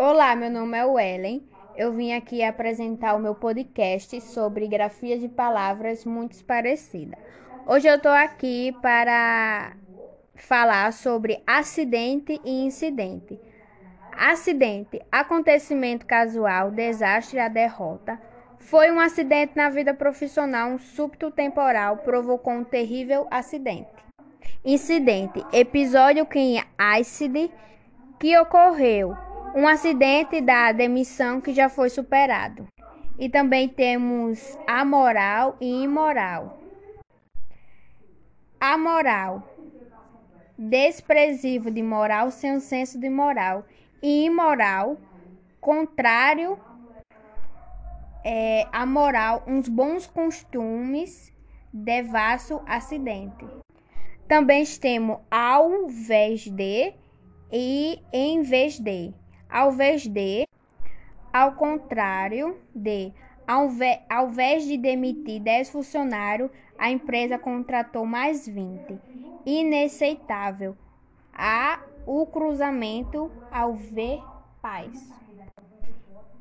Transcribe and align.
Olá, 0.00 0.36
meu 0.36 0.48
nome 0.48 0.78
é 0.78 0.84
Wellen. 0.84 1.42
Eu 1.76 1.92
vim 1.92 2.12
aqui 2.12 2.40
apresentar 2.40 3.16
o 3.16 3.18
meu 3.18 3.34
podcast 3.34 4.20
sobre 4.20 4.68
grafias 4.68 5.20
de 5.20 5.28
palavras 5.28 6.04
muito 6.04 6.44
parecidas. 6.44 7.18
Hoje 7.66 7.88
eu 7.88 7.96
estou 7.96 8.12
aqui 8.12 8.70
para 8.80 9.72
falar 10.36 10.92
sobre 10.92 11.42
acidente 11.44 12.40
e 12.44 12.64
incidente. 12.64 13.40
Acidente, 14.12 15.02
acontecimento 15.10 16.06
casual, 16.06 16.70
desastre, 16.70 17.40
a 17.40 17.48
derrota. 17.48 18.22
Foi 18.56 18.92
um 18.92 19.00
acidente 19.00 19.56
na 19.56 19.68
vida 19.68 19.92
profissional, 19.92 20.70
um 20.70 20.78
súbito 20.78 21.28
temporal 21.32 21.96
provocou 21.96 22.52
um 22.52 22.62
terrível 22.62 23.26
acidente. 23.32 23.90
Incidente, 24.64 25.44
episódio 25.52 26.24
que 26.24 26.56
ICID 27.00 27.50
que 28.20 28.38
ocorreu 28.38 29.16
um 29.54 29.66
acidente 29.66 30.40
da 30.40 30.72
demissão 30.72 31.40
que 31.40 31.52
já 31.52 31.68
foi 31.68 31.90
superado. 31.90 32.66
E 33.18 33.28
também 33.28 33.68
temos 33.68 34.56
amoral 34.66 35.56
e 35.60 35.82
imoral. 35.82 36.58
Amoral, 38.60 39.42
desprezível 40.56 41.72
de 41.72 41.82
moral 41.82 42.30
sem 42.30 42.56
o 42.56 42.60
senso 42.60 42.98
de 42.98 43.10
moral. 43.10 43.64
E 44.02 44.26
imoral, 44.26 44.96
contrário 45.60 46.58
é, 48.24 48.66
a 48.72 48.84
moral, 48.84 49.42
uns 49.46 49.68
bons 49.68 50.06
costumes, 50.06 51.32
devasso 51.72 52.60
acidente. 52.66 53.46
Também 54.28 54.64
temos 54.80 55.18
ao 55.30 55.72
invés 55.72 56.42
de 56.42 56.92
e 57.50 57.98
em 58.12 58.42
vez 58.42 58.78
de 58.78 59.14
ao 59.48 59.72
invés 59.72 60.06
de, 60.06 60.46
ao 61.32 61.52
contrário 61.52 62.56
de, 62.74 63.12
ao, 63.46 63.68
ao 64.08 64.28
invés 64.28 64.64
de 64.64 64.76
demitir 64.76 65.40
10 65.40 65.70
funcionários, 65.70 66.50
a 66.78 66.90
empresa 66.90 67.38
contratou 67.38 68.04
mais 68.06 68.46
20. 68.46 68.98
Inaceitável. 69.44 70.76
Há 71.32 71.80
o 72.06 72.26
cruzamento 72.26 73.30
ao 73.50 73.74
ver 73.74 74.20
paz. 74.60 75.12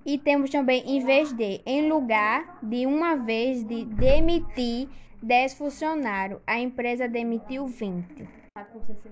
E 0.06 0.18
temos 0.18 0.50
também, 0.50 0.84
em 0.86 1.04
vez 1.04 1.34
de, 1.34 1.62
em 1.66 1.90
lugar 1.90 2.60
de 2.64 2.86
uma 2.86 3.16
vez 3.16 3.64
de 3.64 3.84
demitir 3.84 4.88
10 5.22 5.56
funcionários, 5.56 6.40
a 6.48 6.58
empresa 6.60 7.08
demitiu 7.08 7.68
20. 7.68 8.47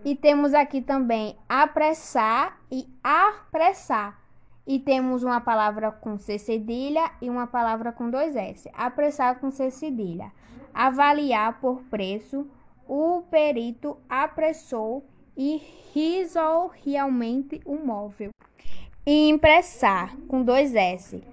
E 0.03 0.15
temos 0.15 0.53
aqui 0.53 0.81
também 0.81 1.35
apressar 1.47 2.59
e 2.71 2.87
apressar. 3.03 4.19
E 4.67 4.79
temos 4.79 5.23
uma 5.23 5.39
palavra 5.39 5.91
com 5.91 6.17
C 6.17 6.39
cedilha 6.39 7.11
e 7.21 7.29
uma 7.29 7.45
palavra 7.45 7.91
com 7.91 8.09
dois 8.09 8.35
S. 8.35 8.69
Apressar 8.73 9.39
com 9.39 9.51
C 9.51 9.69
cedilha. 9.69 10.31
Avaliar 10.73 11.59
por 11.59 11.81
preço. 11.83 12.47
O 12.87 13.23
perito 13.29 13.97
apressou 14.07 15.05
e 15.35 15.61
risou 15.93 16.71
realmente 16.83 17.61
o 17.65 17.75
móvel. 17.75 18.29
E 19.05 19.29
impressar 19.29 20.15
com 20.27 20.43
dois 20.43 20.73
S. 20.73 21.23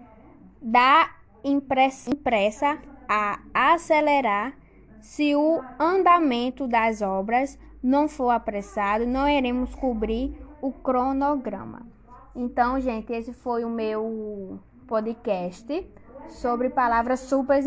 Da 0.60 1.10
impressa, 1.44 2.10
impressa 2.10 2.78
a 3.08 3.38
acelerar 3.52 4.54
se 5.00 5.34
o 5.34 5.62
andamento 5.78 6.66
das 6.68 7.02
obras 7.02 7.58
não 7.82 8.08
for 8.08 8.30
apressado, 8.30 9.06
não 9.06 9.28
iremos 9.28 9.74
cobrir 9.74 10.36
o 10.60 10.72
cronograma. 10.72 11.86
Então, 12.34 12.80
gente, 12.80 13.12
esse 13.12 13.32
foi 13.32 13.64
o 13.64 13.68
meu 13.68 14.58
podcast 14.86 15.86
sobre 16.28 16.70
palavras 16.70 17.20
super 17.20 17.62